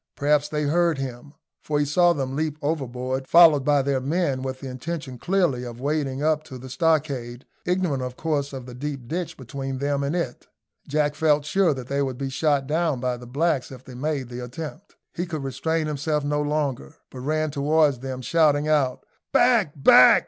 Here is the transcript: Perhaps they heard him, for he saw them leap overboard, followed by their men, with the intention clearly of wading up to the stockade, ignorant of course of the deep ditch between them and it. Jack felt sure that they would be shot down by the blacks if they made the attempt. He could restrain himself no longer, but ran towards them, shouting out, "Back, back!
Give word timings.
Perhaps 0.15 0.49
they 0.49 0.63
heard 0.63 0.97
him, 0.97 1.35
for 1.61 1.77
he 1.77 1.85
saw 1.85 2.11
them 2.11 2.35
leap 2.35 2.57
overboard, 2.63 3.27
followed 3.27 3.63
by 3.63 3.83
their 3.83 3.99
men, 4.01 4.41
with 4.41 4.59
the 4.59 4.67
intention 4.67 5.19
clearly 5.19 5.63
of 5.63 5.79
wading 5.79 6.23
up 6.23 6.41
to 6.45 6.57
the 6.57 6.71
stockade, 6.71 7.45
ignorant 7.67 8.01
of 8.01 8.17
course 8.17 8.51
of 8.51 8.65
the 8.65 8.73
deep 8.73 9.07
ditch 9.07 9.37
between 9.37 9.77
them 9.77 10.01
and 10.03 10.15
it. 10.15 10.47
Jack 10.87 11.13
felt 11.13 11.45
sure 11.45 11.71
that 11.75 11.85
they 11.85 12.01
would 12.01 12.17
be 12.17 12.29
shot 12.31 12.65
down 12.65 12.99
by 12.99 13.15
the 13.15 13.27
blacks 13.27 13.71
if 13.71 13.83
they 13.85 13.93
made 13.93 14.27
the 14.29 14.43
attempt. 14.43 14.95
He 15.13 15.27
could 15.27 15.43
restrain 15.43 15.85
himself 15.85 16.23
no 16.23 16.41
longer, 16.41 16.95
but 17.11 17.19
ran 17.19 17.51
towards 17.51 17.99
them, 17.99 18.23
shouting 18.23 18.67
out, 18.67 19.05
"Back, 19.31 19.73
back! 19.75 20.19